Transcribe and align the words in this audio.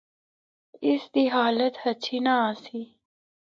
اس 0.87 1.03
دی 1.13 1.23
حالت 1.35 1.73
ہچھی 1.83 2.17
نہ 2.25 2.33
آسی۔ 2.49 2.81